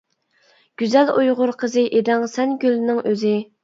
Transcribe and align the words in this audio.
گۈزەل 0.83 1.13
ئۇيغۇر 1.15 1.55
قىزى، 1.61 1.87
ئىدىڭ 2.01 2.29
سەن 2.37 2.61
گۈلنىڭ 2.67 3.09
ئۆزى. 3.09 3.41